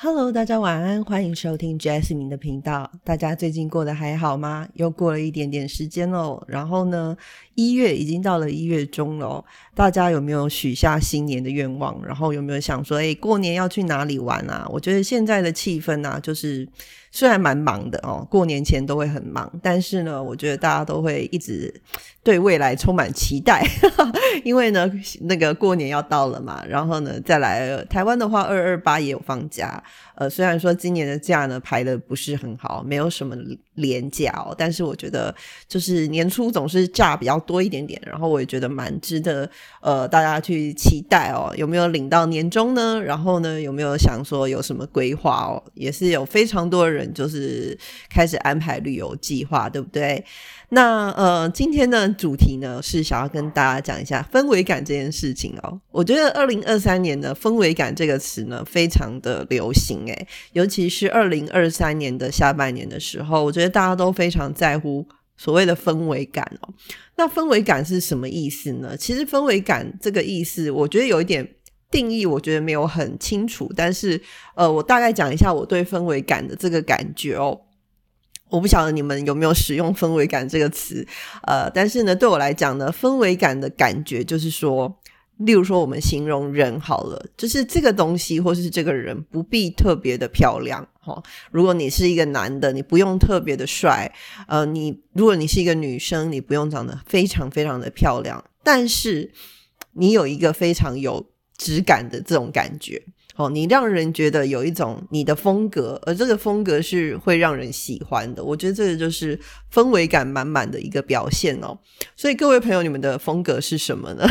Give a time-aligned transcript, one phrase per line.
[0.00, 2.88] Hello，大家晚安，欢迎收听 Jasmine 的频道。
[3.02, 4.68] 大家最近过得还好吗？
[4.74, 6.40] 又过了一点点时间喽。
[6.46, 7.16] 然后呢，
[7.56, 12.00] 一月已经到了一月中了，大家有没有许下新年的愿望？
[12.06, 14.64] 然后有没有想说，哎，过年要去哪里玩啊？
[14.70, 16.68] 我觉得现在的气氛呢，就是
[17.10, 21.72] 虽然蛮忙的哦，过年前都会很忙，但是呢，我觉得大家都会一直
[22.22, 23.64] 对未来充满期待，
[24.44, 24.90] 因为呢，
[25.22, 26.62] 那个过年要到了嘛。
[26.68, 29.82] 然后呢，再来台湾的话，二二八也有放假。
[30.18, 33.36] 呃，虽然说今年的假呢排的不是很好，没有什么
[33.74, 35.32] 廉价哦，但是我觉得
[35.68, 39.48] 就是年初总是假比较多一点点，然后我也觉得蛮值得
[39.80, 41.54] 呃大家去期待哦。
[41.56, 43.00] 有没有领到年终呢？
[43.00, 45.62] 然后呢，有没有想说有什么规划哦？
[45.74, 47.78] 也是有非常多人就是
[48.10, 50.24] 开始安排旅游计划，对不对？
[50.70, 55.80] 那呃，今天的主题呢是想要跟大家讲一下氛围感这件事情哦。
[55.90, 66.72] 我觉得二零二三年的氛围感这个词呢非常的流行诶，尤其是二零二三年的下半年的时候，我觉得大家都非常在乎所谓的氛围感哦。
[67.16, 68.96] 那氛围感是什么意思呢？
[68.96, 71.48] 其实氛围感这个意思，我觉得有一点
[71.90, 73.72] 定义，我觉得没有很清楚。
[73.76, 74.20] 但是
[74.54, 77.60] 呃，我大概讲一下我对氛围感的这个感觉哦。
[78.50, 81.06] 我不晓得你们有没有使用“氛围感”这个词，
[81.42, 84.98] 呃，但是呢，对我来讲呢，氛围感的感觉就是说，
[85.38, 91.22] 例如说，我们形容人好了，就是这个东西或是这个人不必特别的漂亮，哈。
[91.50, 94.12] 如果你是一个男的，你不用特别的帅，
[94.48, 99.32] 呃，你如果你是一个女生，你不用长得非常非常的漂亮，但是
[99.92, 101.24] 你有一个非常有
[101.56, 103.02] 质感的这种感觉。
[103.36, 108.42] 哦，你让人觉得有一种你的风格，而这个风格是会让人喜欢的。
[108.42, 109.38] 我觉得这个就是
[109.72, 111.78] 氛围感满满的一个表现哦。
[112.16, 114.26] 所以各位朋友，你们的风格是什么呢？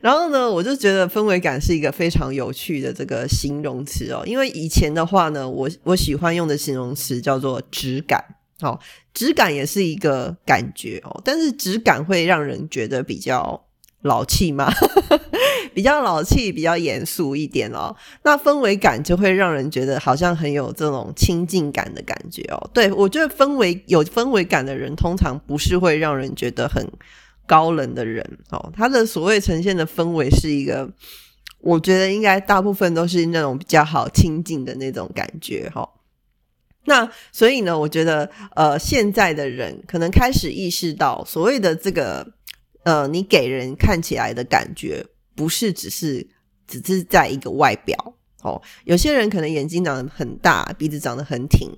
[0.00, 4.22] 然后呢，我就觉得氛围感是一个非常有趣的这个形容词哦。
[4.26, 8.24] 因为以前的话呢，我我喜欢用的形容词叫做质感。
[8.60, 8.78] 哦，
[9.12, 13.62] 质感也是一个感觉哦，但是质感会让人觉得比较。
[14.02, 14.72] 老气嘛？
[15.74, 17.96] 比较老气，比较严肃一点哦。
[18.22, 22.70] 那氛围感就会让人觉得好像很有这种亲近感的感觉哦。
[22.72, 26.86] 对我觉得氛围有氛围感的人，通常不是会让人觉得很
[27.46, 28.72] 高冷的人哦。
[28.76, 30.90] 他的所谓呈现的氛围是一个，
[31.60, 35.88] 我觉得应该大部分都是那种比较好亲近的那种感觉哈。
[36.84, 42.34] 那所以呢，我觉得呃，现在的人可能开始意识到所谓的这个。
[42.86, 46.24] 呃，你给人看起来的感觉不是只是
[46.68, 48.62] 只是在一个外表哦。
[48.84, 51.68] 有些人可能眼睛长得很大，鼻子长得很挺，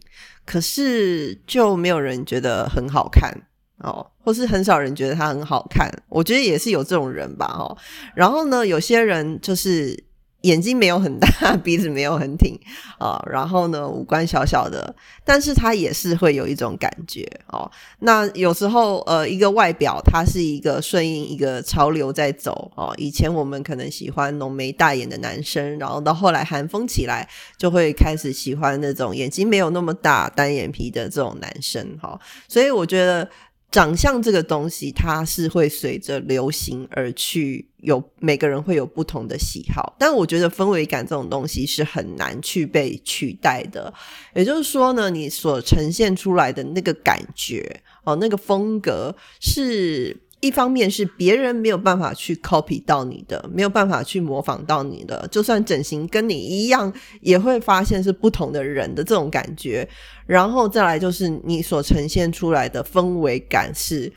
[0.45, 3.33] 可是就没有人觉得很好看
[3.79, 5.91] 哦，或是很少人觉得他很好看。
[6.09, 7.77] 我觉得也是有这种人吧，哦。
[8.15, 10.05] 然后呢，有些人就是。
[10.43, 12.57] 眼睛没有很大， 鼻子没有很挺
[13.01, 14.95] 啊，然后呢，五官小小的，
[15.25, 17.69] 但是他也是会有一种感觉哦。
[17.99, 22.95] 那有时候，呃，一个外表它是一个顺应一个潮流在走哦。
[22.97, 27.29] 以前我们可能喜欢浓眉大眼的男生，然后到后来韩风起来，
[27.59, 32.17] 就会开始喜欢那种眼睛没有那么大、单眼皮的这种男生哈。
[32.47, 33.29] 所以我觉得。
[33.71, 39.95] 长相这个东西，它是会随着流行而去，有每个人会有不同的喜好。
[39.99, 43.93] 但我觉得氛围感这种东西是很难去被取代的。
[44.35, 50.17] 也就是说呢，你所呈现出来的那个感觉，哦，那个风格是。
[50.41, 59.89] 一方面是别人没有办法去 copy 到你的，没有办法去模仿到你的，就算整形跟你一样，也会发现是不同的人的这种感觉。
[60.27, 64.13] 然后再来就是你所呈现出来的氛围感是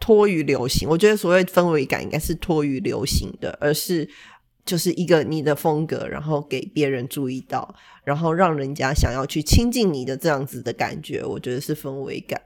[0.00, 0.88] 脱于流行。
[0.88, 4.08] 我觉得所谓氛围感应该是脱于流行的，而是
[4.64, 7.72] 就是一个你的风格，然后给别人注意到，
[8.02, 11.24] 然后让人家想要去亲近你的这样子的感觉。
[11.24, 12.40] 我觉得是氛围感。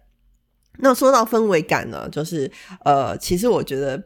[0.78, 2.50] 那说到氛围感呢，就是
[2.84, 4.02] 呃，其实我觉得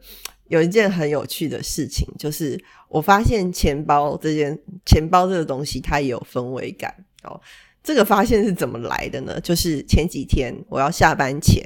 [0.47, 6.93] 有一件很有趣的事情，就是我发现钱包这件钱包这个东西它也有氛围感
[7.23, 7.39] 哦。
[7.83, 9.39] 这个发现是怎么来的呢？
[9.39, 11.63] 就是前几天我要下班前，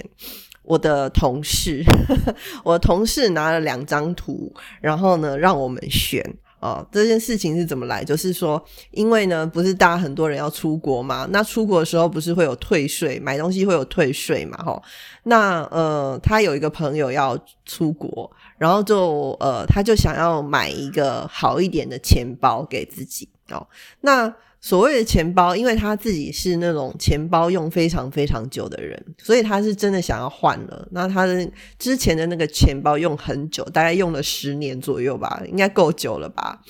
[0.61, 1.83] 我的同事，
[2.63, 6.23] 我同事拿了两张图，然后呢让我们选。
[6.61, 8.03] 哦，这件事情是怎么来？
[8.03, 14.81] 就是说，因为呢，不是大家很多人要出国嘛，那出国的时候不是会有退税，买东西会有退税嘛，哈。
[15.23, 23.67] 那呃，他有一个朋友要出国，然后就呃，他就想要买一个好一点的钱包给自己哦。
[24.01, 24.31] 那
[24.61, 30.87] 所谓的钱包，因为他自己是那种钱包用非常非常久的人，所以他是真的想要换了。
[30.91, 36.61] 那他的之前的那个钱包用很久，大概用了十年左右吧，应该够久了吧。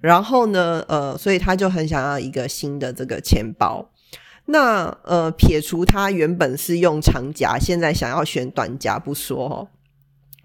[0.00, 3.88] 然后呢，呃，所以他就很想要一个新的这个钱包。
[4.46, 9.68] 那呃，撇除他原本是用长夹，现在想要选短夹不说，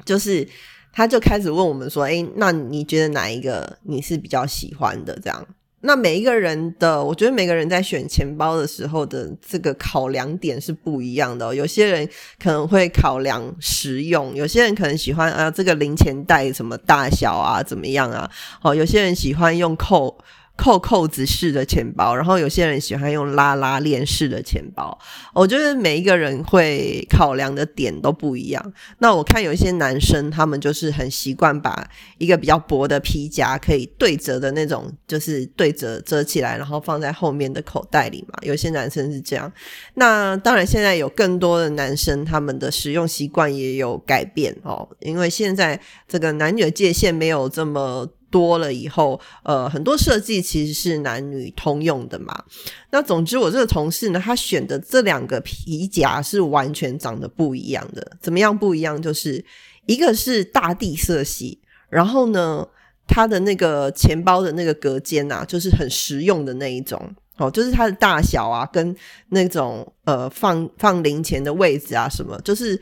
[0.05, 0.47] 就是
[0.91, 5.47] 他就开始问我们说：“哎，那你觉得哪一个你是比较喜欢的？”这样。
[5.85, 11.53] 那每一个人的，我觉得每个人在选钱包的时候的这个考量点是不一样的。
[11.53, 12.07] 有些人
[12.41, 18.29] 可能会考量实用，有些人可能喜欢啊这个零钱袋什么大小啊怎么样啊？
[18.61, 20.17] 哦，有些人喜欢用扣。
[20.55, 24.97] 扣扣子式的钱包，然后有些人喜欢用拉拉链式的钱包。
[25.33, 28.73] 我觉得每一个人会考量的点都不一样。
[28.99, 31.89] 那我看有一些男生，他们就是很习惯把
[32.19, 38.35] 一个比较薄的皮夹可以对折的那种，就是对折折起来，然后放在后面的口袋里嘛。
[38.43, 39.51] 有些男生是这样。
[39.95, 48.07] 那当然，现在有更多的男生，他们的使用习惯也有改变哦，因为现在这个男女的界限没有这么。
[48.33, 52.43] 多了以后，呃，很多设计其实是男女通用的嘛。
[52.89, 58.17] 那总之，我这个同事呢，他选的这两个皮夹是完全长得不一样的。
[58.19, 58.99] 怎么样不一样？
[58.99, 59.45] 就是
[59.85, 61.59] 一个是大地色系，
[61.89, 62.67] 然后呢，
[63.05, 66.99] 它的那个钱包的那个隔间啊，就是很实用的那一种
[67.37, 68.95] 哦，就是它的大小啊，跟
[69.29, 72.81] 那种呃放放零钱的位置啊，什么，就是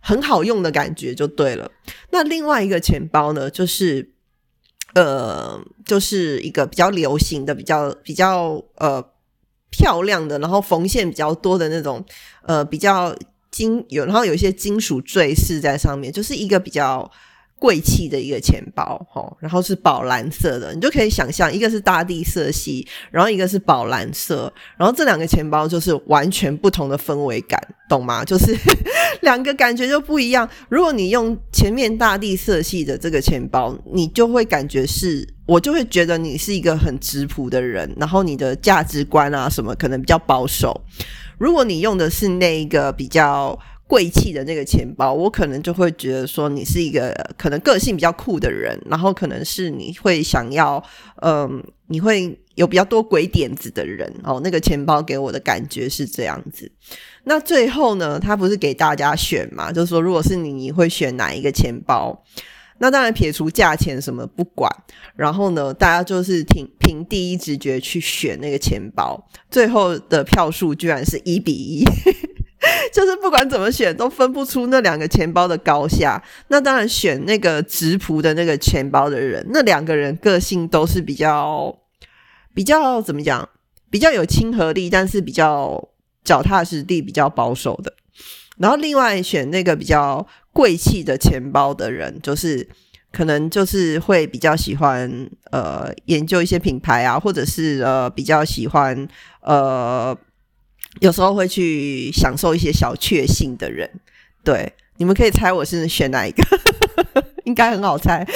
[0.00, 1.70] 很好用的感觉就对了。
[2.10, 4.12] 那另外一个钱包呢，就是。
[4.94, 9.04] 呃，就是一个比较流行的、比较比较呃
[9.70, 12.04] 漂亮的，然后缝线比较多的那种，
[12.42, 13.14] 呃，比较
[13.50, 17.10] 金有，然后有一些金属坠饰在上面，就是一个比较。
[17.62, 28.24] 贵气的一个钱包，哈，然后是宝蓝色的，你就可以想象，一个是大地色系，然后一个是宝蓝色，然后这两个钱包就是完全不同的氛围感，懂吗？
[28.24, 28.46] 就是
[29.26, 30.48] 两个感觉就不一样。
[30.68, 40.80] 如果你用前面大地色系的这个钱包，你就会感觉是，我就会觉得你是一个很质朴的人，然后你的价值观啊什么可能比较保守。
[41.38, 43.58] 如果你用的是那一个比较。
[43.88, 50.82] 贵气的那个钱包，我可能就会觉得说你是一个可能个性比较酷的人，然后可能是你会想要，
[51.20, 54.40] 嗯，你会有比较多鬼点子的人哦。
[54.42, 56.70] 那个钱包给我的感觉是这样子。
[57.24, 59.70] 那最后呢，他不是给大家选嘛？
[59.70, 62.24] 就是说，如果是你，你会选哪一个钱包？
[62.78, 64.68] 那当然撇除价钱什么不管，
[65.14, 71.84] 然后呢，大家就是凭凭第一直觉去选那个钱包，最后的票数居然是一比一。
[72.92, 76.22] 就是不管怎么选，都分不出那两个钱包的高下。
[76.48, 81.76] 那当然选那个直仆的那个钱包的人，那两个人个性都是比较
[82.54, 83.48] 比较怎么讲，
[83.90, 85.88] 比较有亲和力，但是比较
[86.24, 87.94] 脚踏实地、比较保守的。
[88.58, 92.68] 然后另外选那个比较贵气的钱包的人，就是
[93.10, 99.08] 可能就是会比较喜欢呃研究一些品牌啊，或者是呃比较喜欢
[99.40, 100.16] 呃。
[101.00, 103.88] 有时候会去享受一些小确幸的人，
[104.44, 106.42] 对，你们可以猜我是选哪一个，
[107.44, 108.26] 应该很好猜。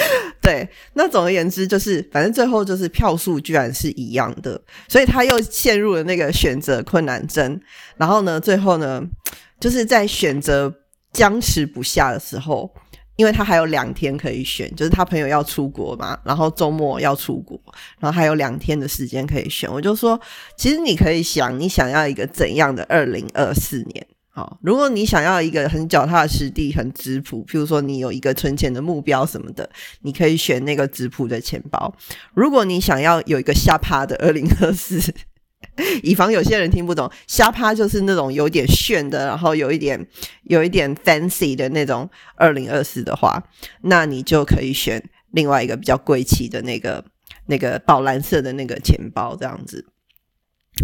[0.41, 7.59] 对，那总而言之就是，反正最后就是票数居然是一样的，所以他又陷入了那个选择困难症。
[7.97, 9.01] 然后呢，最后呢，
[9.59, 10.73] 就是在选择
[11.11, 12.73] 僵持不下的时候。
[13.17, 17.59] 因为他还有两天可以选，就是他朋友要出国嘛，然后周末要出国，
[17.99, 19.67] 然后还有两天的时间可以选。
[19.73, 20.21] 我就说，
[20.55, 24.05] 其实你可以想，你想要一个怎样的二零二四年？
[24.37, 29.67] 好，如果你想要一个很脚踏实地、很质朴，譬如说你有一个存钱的目标什么的，
[30.01, 31.91] 你可以选那个质朴的钱包。
[32.35, 35.01] 如果你想要有一个下趴的二零二四。
[36.03, 40.07] 以防有些人听不懂，虾趴就是那种有点炫的，然后有一点
[40.43, 42.07] 有一点 fancy 的那种。
[42.35, 43.43] 二零二四的话，
[43.81, 47.03] 那你就可以选另外一个比较贵气的那个
[47.47, 49.83] 那个宝蓝色的那个钱包这样子。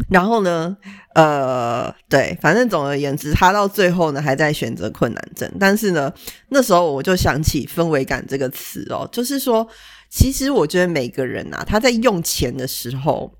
[0.09, 0.75] 然后呢，
[1.15, 5.51] 呃，对，反正总而言之，他到最后呢还在选择困难症。
[5.59, 6.11] 但是呢，
[6.49, 9.67] 那时候我就想起氛围感这个词哦，就是说，
[10.09, 13.33] 其实我觉得每个人啊，他在用钱的时候。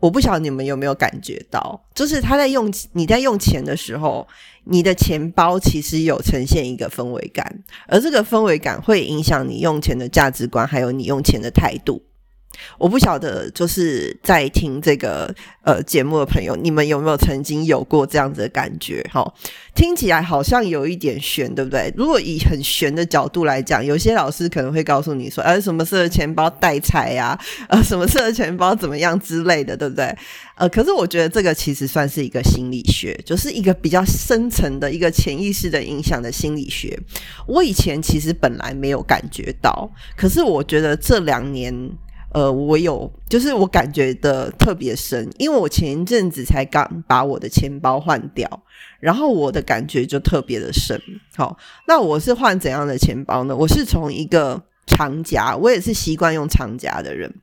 [0.00, 4.26] 我不晓得你们有没有感觉到，就是他在用你在用钱的时候，
[4.64, 12.02] 你的钱包其实有呈现一个氛围感，而这个氛围感会影响你用钱的价值观，还有你用钱的态度。
[12.78, 19.02] 我不晓得，就是在听这个呃节目的朋友，你们有没有曾经有过这样子的感觉？
[19.12, 19.32] 哈，
[19.74, 21.92] 听起来好像有一点悬，对不对？
[21.96, 27.38] 如果以很悬的角度来讲，有些老师可能会告诉你说，呃，什么色的钱包带财呀？
[27.68, 30.14] 呃，什么色的钱包怎么样之类的，对不对？
[30.56, 36.98] 呃，可是我觉得这个其实算是一个心理学，就是一个比较深层的一个潜意识的影响的心理学。
[37.46, 41.90] 我以前其实本来没有感觉到，可是我觉得这两年。
[42.32, 48.48] 呃，我有就是我感觉的特别深，因为我前一阵子才刚把我的钱包换掉，
[49.00, 51.00] 然后我的感觉就特别的深。
[51.36, 51.56] 好，
[51.88, 53.56] 那我是换怎样的钱包呢？
[53.56, 57.34] 我是从一个长夹，我也是习惯用长夹的人。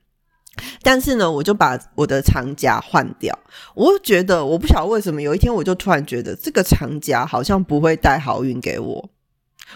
[0.82, 3.38] 但是呢，我就把我的长夹换掉。
[3.75, 9.10] 我觉得，我不晓得为什么，有一天我就突然觉得这个长夹好像不会带好运给我。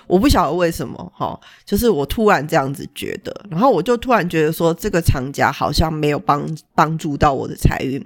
[0.08, 8.04] 我不晓得为什么，哈，就是我突然这样子觉得，然后我就突然觉得说，这个长夹好像没有帮帮助到我的财运。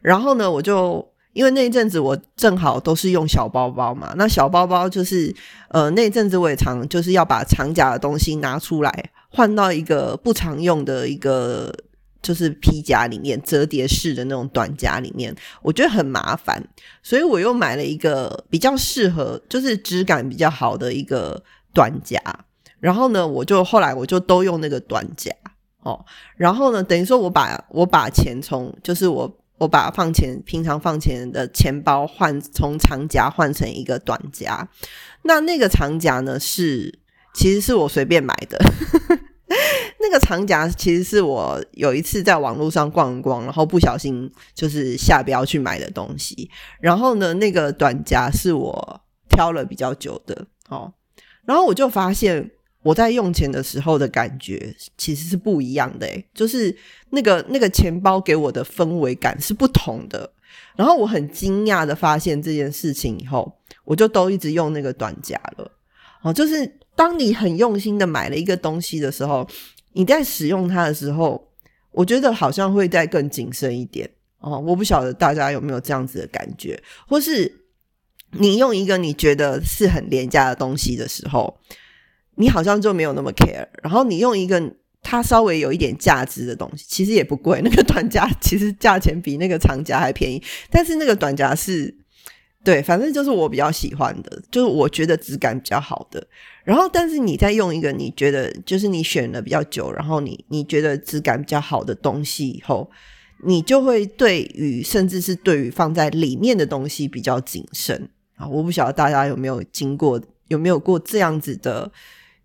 [0.00, 5.34] 然后呢，我就因为那一阵子我正好都是用小包包嘛，那小包包就是
[5.68, 11.72] 呃那一阵子我也常就是要把长夹的东西拿出来换到一个不常用的一个。
[12.22, 16.62] 就是皮夹里面折叠式的那种短夹里面，我觉得很麻烦，
[17.02, 21.42] 所以我又买了一个比较适合，就是质感比较好的一个
[21.74, 22.18] 短夹。
[22.78, 25.30] 然后呢，我就后来我就都用那个短夹
[25.80, 26.04] 哦。
[26.36, 34.68] 然后呢，等于说我把我把钱从就是我我把放钱平常放钱的钱包换从长夹换成一个短夹。
[35.22, 36.98] 那那个长夹呢是
[37.34, 38.58] 其实是我随便买的。
[40.00, 46.50] 那个长夹其实是我有一次在网络上逛逛，然后不小心就是下标去买的东西。
[46.80, 50.92] 然后呢，那个短夹是我挑了比较久的哦。
[51.44, 52.50] 然后我就发现
[52.82, 56.76] 我在用钱的时候的感觉其实是不一样的，就是
[57.10, 60.32] 那个那个钱包给我的氛围感是不同的。
[60.76, 63.52] 然后我很惊讶的发现这件事情以后，
[63.84, 65.70] 我就都一直用那个短夹了。
[66.22, 69.48] 哦，就是当你很用心的买了一个东西的时候，
[69.92, 71.48] 你在使用它的时候，
[71.90, 74.08] 我觉得好像会再更谨慎一点
[74.40, 74.58] 哦。
[74.58, 77.64] 我不晓得大家有没有这样子的感觉，或是
[78.32, 81.58] 你用一个你觉得是很廉价的东西的时候，
[82.36, 83.66] 你好像就没有那么 care。
[83.82, 84.62] 然后你用一个
[85.02, 92.01] 它稍微有一点价值的东西，其实也不贵，那个短夹其实价钱比那个长夹还便宜，但是那个短夹是。
[92.64, 96.24] 对，反正就是我比较喜欢的，就是我觉得质感比较好的。
[96.64, 102.88] 然后，但是你在用一个你觉得就是你选了比较久，然后你你觉得质感比较好的东西以后，
[103.44, 108.46] 你就会对于甚至是对于放在里面的东西比较谨慎啊。
[108.46, 111.90] 我不晓得大家有没有经过，有没有过这样子的。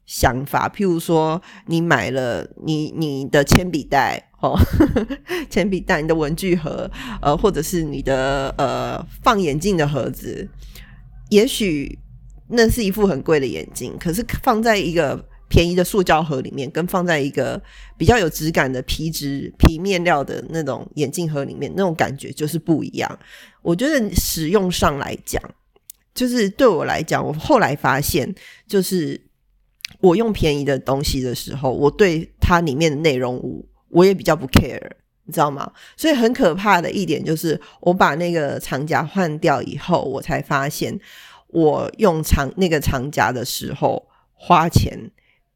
[0.07, 4.57] 想法，譬如说，你买了你你的铅笔袋哦，
[5.51, 6.89] 铅笔袋，你的文具盒，
[7.21, 10.47] 呃，或者是你的呃放眼镜的盒子，
[11.29, 11.99] 也许
[12.47, 17.61] 那是一副很贵的眼镜，可是放在一个便宜的塑胶盒里面，跟放在一个
[17.97, 23.19] 比较有质感的皮质皮面料的那种眼镜盒里面，那种感觉就是不一样。
[23.61, 25.41] 我觉得使用上来讲，
[26.15, 28.33] 就是对我来讲，我后来发现
[28.65, 29.26] 就是。
[30.07, 34.81] 我用便宜的东西的时候，我对它里面的内容物我也比较不 care，
[35.25, 35.71] 你知道吗？
[35.95, 40.97] 所以很可怕的一点就是，我把那个长夹换掉以后，我才发现
[41.47, 45.11] 我用长那个长夹的时候花钱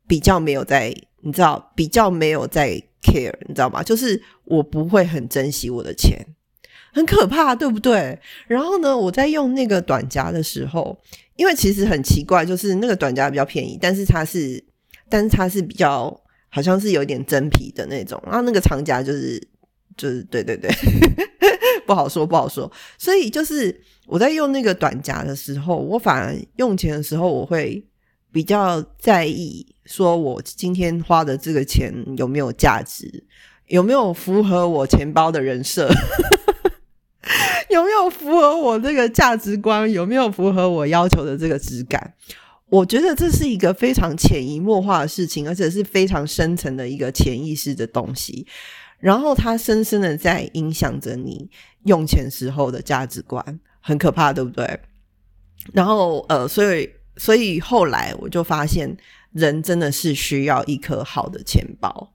[0.08, 3.82] 比较没有在，你知道，比较没有在 care，你知道吗？
[3.82, 6.18] 就是我不会很珍惜我的钱，
[6.94, 8.20] 很可怕，对不对？
[8.48, 11.00] 然后呢，我在用那个短夹的时候。
[11.42, 14.64] 因为其实很奇怪，就是那个短夹比较便宜，但是它是，
[15.10, 16.16] 但是它是比较
[16.50, 19.42] 好像是有点真皮的那种，然后那个长夹就是
[19.98, 20.70] 就是对对对，
[21.88, 22.72] 不好说不好说。
[22.96, 27.84] 所以就是我在用那个短夹的时候，我反而用钱的时候，我会
[28.32, 33.26] 比较在意，说我今天花的这个钱有没有价值，
[33.66, 35.90] 有没有符合我钱包的人设。
[37.70, 39.90] 有没有符合我这个价值观？
[39.92, 42.14] 有没有符合我要求的这个质感？
[42.70, 48.48] 我觉得这是一个非常潜移默化的事情，而且是非常深层的一个潜意识的东西。
[49.00, 51.50] 然后它深深的在影响着你
[51.86, 54.80] 用钱时候的价值观，很可怕，对不对？
[55.74, 58.96] 然后呃，所以所以后来我就发现，
[59.34, 62.14] 人真的是需要一颗好的钱包。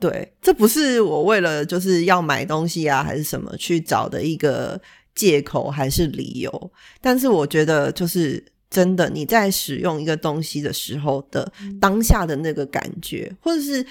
[0.00, 4.80] 对，这不是我为了就是要买东西啊，还是什么去找的一个
[5.12, 6.72] 借口还是理由。
[7.00, 8.40] 但是我觉得，就是
[8.70, 13.84] 真的，你在使用一个东西的时候的当下的那个感觉，或者是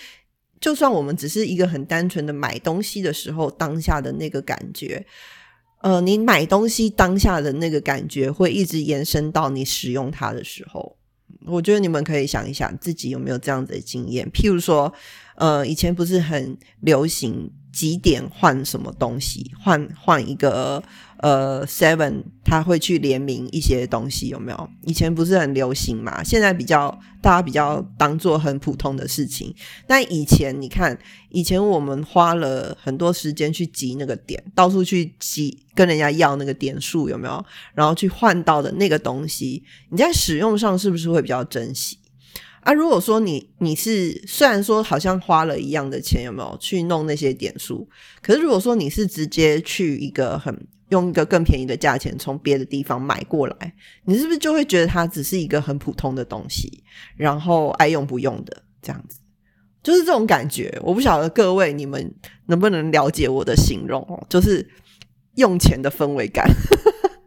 [0.62, 5.06] 就算我们只是一个很单纯的买东西的时候，当下的那个感觉，
[5.82, 10.96] 呃，你买东西当下的那个感觉会一直延伸到你使用它的时候。
[11.46, 14.26] 我觉得你们可以想一想，自己有没有这样子的经验？
[14.32, 14.94] 譬如说。
[15.38, 20.84] 呃，以前不是很流行几点换什么东西，换换一个
[21.20, 24.70] 呃 Seven，他会去联名一些东西，有没有？
[24.84, 26.24] 以前不是很流行嘛？
[26.24, 26.90] 现在比较
[27.22, 29.54] 大家比较当做很普通的事情。
[29.86, 30.98] 但以前你看，
[31.30, 37.46] 以前我们花了很多时间去集那个点，到处去集跟人家要那个点数，有没有？
[37.76, 42.00] 然后去换到的那个东西，你在使用上是不是会比较珍惜？
[42.68, 47.88] 啊，如果说你你是虽然说好像花了一样的钱，有没有去弄那些点数？
[48.22, 50.54] 可是如果说你是直接去一个很
[50.90, 56.84] 用一个更便宜的价钱从别的地方买过来，你是不是就会觉得它只是一个很普通的东西，
[57.16, 59.18] 然后爱用不用的这样子，
[59.82, 60.78] 就是这种感觉。
[60.84, 62.14] 我不晓得各位你们
[62.48, 64.70] 能不能了解我的形容哦，就是
[65.36, 66.46] 用钱的氛围感。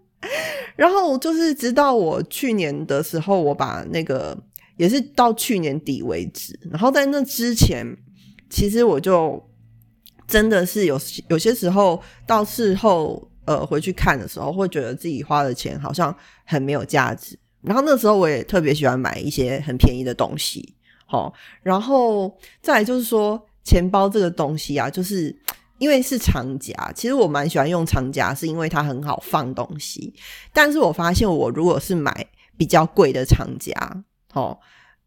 [0.76, 4.36] 然后就是直到我去年的时候，我把那个。
[4.80, 7.86] 也是到去年底为止，然后在那之前，
[8.48, 9.38] 其实我就
[10.26, 17.38] 真的是有有些时候到事后呃回去看的时候，会觉得自己花的钱好像很没有价值。
[17.60, 21.30] 然后那时候我也特别喜欢买一些很便宜的东西，好，
[21.62, 25.38] 然后再来就是说钱包这个东西啊，就是
[25.76, 30.14] 因为是长夹，其实我蛮喜欢用长夹，是因为它很好放东西。
[30.54, 33.74] 但是我发现我如果是买比较贵的长夹，
[34.32, 34.58] 哦，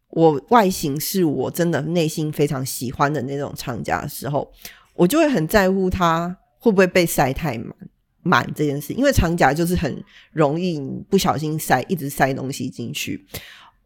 [0.08, 4.50] 我外形是我真的内心非常喜欢的那种长夹的时候，
[4.94, 7.74] 我就会很在乎它会不会被塞太满
[8.22, 10.02] 满这件事，因为长夹就是很
[10.32, 13.26] 容易不小心塞一直塞东西进去。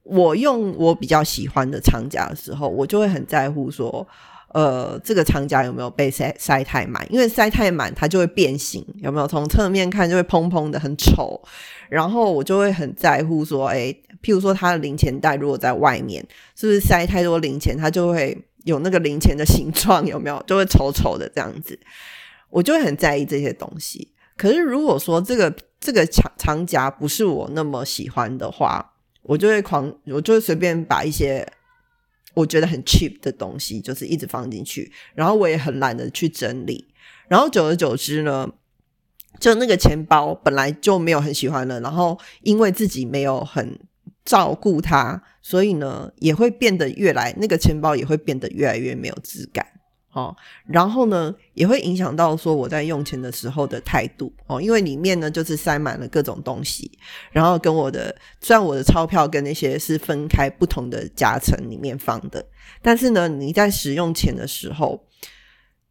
[0.05, 4.07] 我用我比较喜欢的长夹的时候，我就会很在乎说，
[4.55, 9.27] 呃，这个长夹有没有被塞塞太满，因为塞太满它就会变形，有没有？
[9.27, 11.41] 从侧面看就会蓬蓬的很丑，
[11.89, 13.95] 然后我就会很在乎说，哎。
[14.21, 16.21] 譬如说，它的零钱袋如果在外面，
[16.57, 20.43] 是不是塞太多零钱，它就会有那个零钱的形状，有没有？
[20.45, 21.79] 就会丑丑的这样子。
[22.51, 24.09] 我就会很在意这些东西。
[24.37, 28.85] 可是如果说这个这个长长夹不是我那么喜欢的话，
[29.23, 31.47] 我就会狂，我就会随便把一些
[32.39, 34.93] 我觉得很 cheap 的东西，就是一直放进去。
[35.15, 36.87] 然后我也很懒得去整理。
[37.27, 38.49] 然后久而久之呢，
[39.41, 41.81] 就那个钱包本来就没有很喜欢了。
[41.81, 43.79] 然后因为自己没有很
[44.25, 49.67] 照顾它，所以呢，也会变得越来那个钱包也会变得越来越没有质感
[50.13, 50.35] 哦。
[50.67, 56.91] 然后呢，也会影响到说我在用钱的时候的态度哦，因为里面呢就是塞满了各种东西，
[57.31, 62.45] 然后跟我的虽然我的钞票跟那些是分开不同的夹层里面放的，
[62.83, 65.05] 但是呢，你在使用钱的时候。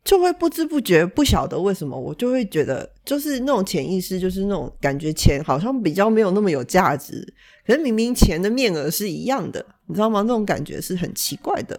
[0.03, 7.27] 就会不知不觉不晓得为什么，我就会觉得就是那种潜意识，就是那种感觉钱好像比较没有那么有价值。
[7.65, 10.21] 可是明明钱的面额是一样的，你知道吗？
[10.21, 11.77] 那种感觉是很奇怪的。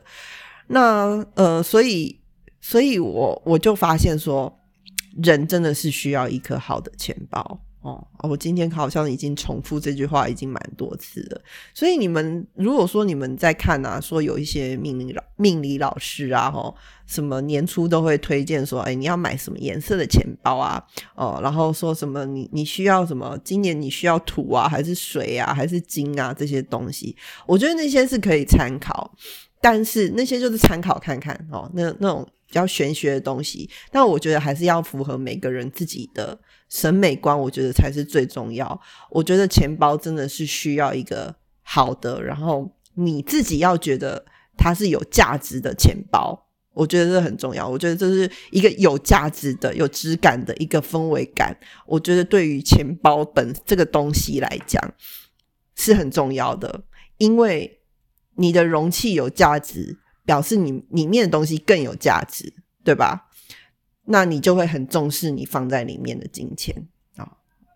[0.66, 2.20] 那呃，所以，
[2.60, 4.52] 所以我我就发现说，
[5.22, 7.60] 人真的是需要一颗好的钱包。
[7.80, 11.40] 哦，我今天好像已经重复这句话已经蛮多次了。
[11.72, 16.74] 所以你们如果说你们在看啊，说有一些命理老命理老师啊，哈，
[17.06, 20.84] 什么年初都会推荐说，哎，你要买什么颜色的钱包啊？
[21.14, 23.38] 哦，然后说什么你你需要什么？
[23.44, 26.34] 今年你需要土啊，还是水啊，还是金啊？
[26.34, 27.16] 这些东西，
[27.46, 29.14] 我觉得那些是可以参考，
[29.60, 36.40] 但是那些就是参考看看哦，那那种比较玄学的东西，但我觉得还是要符合每个人自己的。
[36.70, 38.78] 审美观，我觉得才是最重要。
[39.08, 44.22] 我觉得钱包真的是需要一个好的，然后你自己要觉得
[44.54, 47.66] 它是有价值的钱包，我觉得这很重要。
[47.66, 51.56] 我觉得这是一个有价值的、有质感的一个氛围感。
[51.86, 54.92] 我觉得对于钱包本这个东西来讲
[55.74, 56.82] 是很重要的，
[57.16, 57.80] 因为
[58.34, 59.96] 你的容器有价值，
[60.28, 62.52] 表示你里面的东西更有价值，
[62.84, 63.30] 对吧？
[64.04, 66.76] 那你就会很重视你放在里面的金钱
[67.16, 67.26] 啊。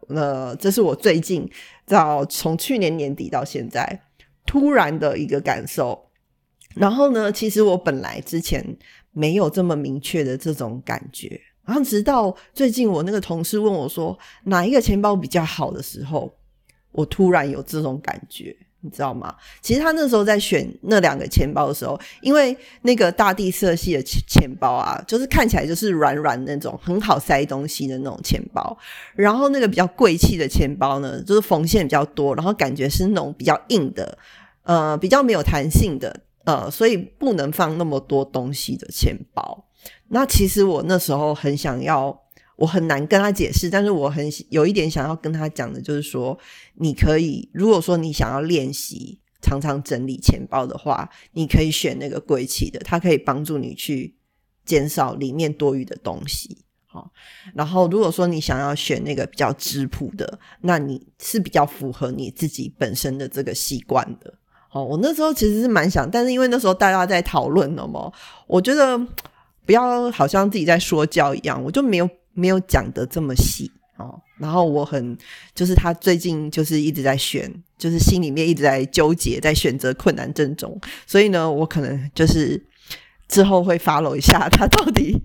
[0.08, 1.50] 那这是我最近
[1.86, 4.02] 到从去年年底到现在
[4.44, 6.10] 突然的一个感受。
[6.74, 8.62] 然后呢，其实我本来之前
[9.12, 16.30] 没有这么明确的这种感觉，然后直到最近我那个同事问我说哪一个钱包比较好的时候，
[16.90, 18.54] 我突然有这种感觉。
[18.85, 19.35] 你知道吗？
[19.61, 28.77] 其实他那时候在选那两个钱包的时候，因为那个大地色系的钱包啊，就是看起来就是软软那种，很好塞东西的那种钱包。
[29.14, 34.18] 然后那个比较贵气的钱包呢，就是缝线比较多，然后感觉是那种比较硬的，
[34.64, 39.64] 呃，比较没有弹性的，呃，所以不能放那么多东西的钱包。
[40.09, 42.21] 那其实我那时候很想要。
[42.56, 46.38] 我很难跟他解释，但是我很有一点想要跟他讲的，就是说，
[46.74, 54.14] 你可以如果说你想要练习常常整理钱包的话，你可以选那个贵气的，它可以帮助你去
[54.64, 56.64] 减少里面多余的东西。
[56.86, 57.10] 好，
[57.54, 64.34] 然后如果说你想要选那个比较质朴的，那你是比较符合你自己本身的这个习惯的。
[64.70, 68.12] 哦，我那时候其实是蛮想，但是因为那时候大家在讨论了嘛，
[68.46, 68.98] 我觉得
[69.64, 74.21] 不要好像自己在说教一样，我就没有没有讲的这么细哦。
[74.38, 75.16] 然后我很
[75.55, 82.62] 就是他最近就是一直在选，就是心里面一直在纠结，在选择困难症中，所以呢，我可能就是。
[83.29, 85.16] 之后会 follow 一下他到底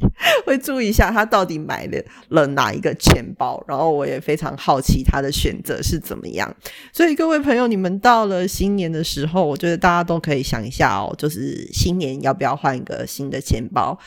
[0.45, 6.55] 会注意一下他到底买了了哪一个钱包，然后我也非常好奇他的选择是怎么样。
[6.93, 13.99] 所以各位朋友，你们到了新年的时候，我觉得大家都可以想一下哦，就是新年要不要换一个新的钱包？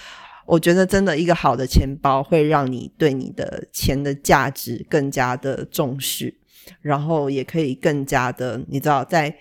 [0.50, 6.34] 我觉得真的一个好的钱包会让你对你的钱的价值更加的重视，
[6.80, 9.36] 然后也可以更加的你知道在。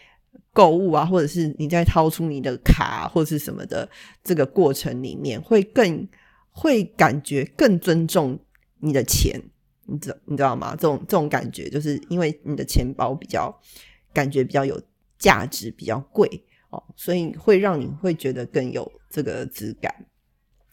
[0.52, 3.88] 购物啊，或者是你在掏出你的卡或者是什么的
[4.24, 6.06] 这个过程里面，会更
[6.50, 8.38] 会感觉更尊重
[8.80, 9.40] 你的钱，
[9.86, 10.72] 你知你知道吗？
[10.72, 13.56] 这种这种感觉，就是因为你的钱包比较
[14.12, 14.82] 感觉比较有
[15.18, 16.28] 价值，比较贵
[16.72, 19.94] 哦，所以会让你会觉得更有这个质感。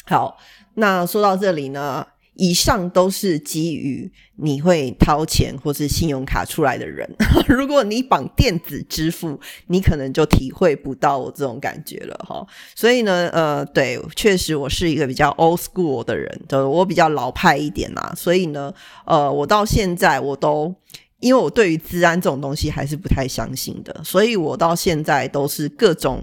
[0.07, 0.39] 好，
[0.75, 2.07] 那说到这里呢。
[2.39, 7.09] 以上都是基于你会掏钱或是信用卡出来的人。
[7.49, 12.47] 如果你绑电子支付，你可能就体会不到我这种感觉了哈。
[12.75, 18.13] 所以呢，呃，对，确实我是一个比较 old school 的人，就我比较老派一点啦。
[18.15, 18.71] 所以呢，
[19.07, 20.75] 呃，我到现在我都
[21.21, 26.23] 因为我对于治安这种东西还是不太相信的，所以我到现在都是各种。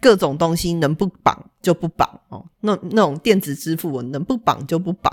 [0.00, 5.12] 各种东西能不绑就不绑哦，那那种电子支付我能不绑就不绑。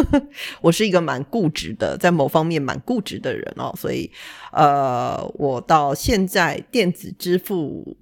[0.62, 4.10] 我是一个蛮固执的，在某方面蛮固执的人哦，所以
[4.52, 7.96] 呃，我到现在电子支付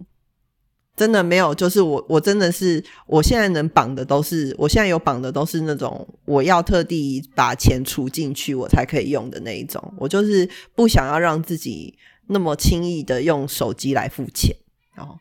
[0.95, 14.55] 真的没有，就是我我真的是我现在能绑的都是，我现在有绑的都是那种我要特地把钱储进去我才可以用的那一种，我就是不想要让自己那么轻易的用手机来付钱
[14.97, 15.19] 哦。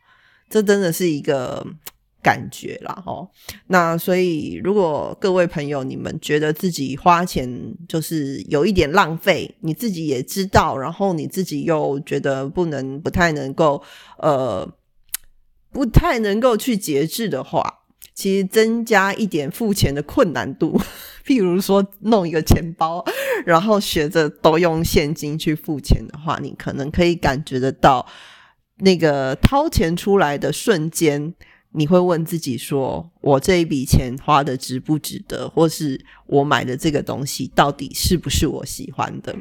[0.51, 1.65] 这真的是一个
[2.21, 3.27] 感觉啦，哦。
[3.67, 7.49] 那所以，如果各位朋友你们觉得自己花钱
[7.87, 13.81] 就是有一点浪费，你自己也知道，然后你自己又觉得不能、不太能够，
[14.19, 14.69] 呃，
[15.71, 17.79] 不太能够去节制的话，
[18.13, 20.79] 其实增加一点付钱的困难度，
[21.25, 23.03] 譬如说弄一个钱包，
[23.45, 28.05] 然后学着都用现金去付钱的话，你可能可以感觉得到。
[28.81, 31.33] 那个掏钱出来的瞬间，
[31.71, 35.47] 你会问自己说：“我这一笔钱花的值不值得？
[35.49, 39.35] 或是我买的这个东西到底是不是我喜欢的？”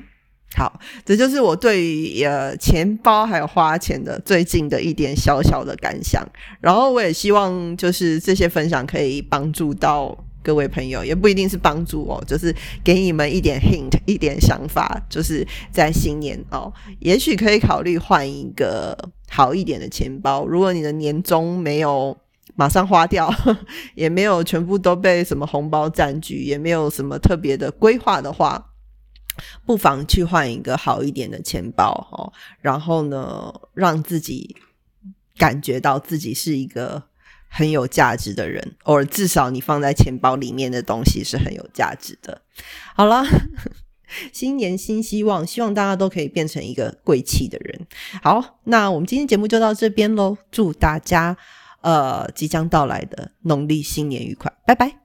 [0.57, 6.27] 好，这就是我对于呃钱包还有花钱的最近的一点小小的感想。
[6.61, 10.17] 然后我也希望就是这些分享可以帮助到。
[10.43, 12.51] 各位朋友，也不一定是帮助哦，就是
[12.83, 18.97] 给你们一点 hint，一点想法，就是在新年哦，也许可以考虑换一个
[19.31, 20.45] 好一点的钱包。
[20.45, 22.17] 如果你的年终没有
[22.57, 23.33] 马上花掉，
[23.95, 28.73] 也没有全部都被什么红包占据，也没有什么特别的规划的话，
[29.65, 32.33] 不妨去换一个好一点的钱包哦。
[32.61, 34.57] 然后呢，让自己
[35.39, 37.05] 感觉到自己是一个。
[37.53, 42.43] 很有价值的人，偶尔至少你放在钱包里面的东西是很有价值的。
[42.95, 43.25] 好了，
[44.33, 47.87] 新年新希望，希望大家都可以变成一个贵气的人。
[48.23, 51.37] 好，那我们今天节目就到这边喽，祝大家
[51.81, 54.97] 呃即将到来的农历新年愉快，拜拜。